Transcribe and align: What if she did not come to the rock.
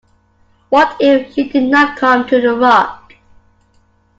What 0.69 0.97
if 0.99 1.35
she 1.35 1.47
did 1.47 1.69
not 1.69 1.95
come 1.95 2.25
to 2.27 2.41
the 2.41 2.55
rock. 2.57 3.13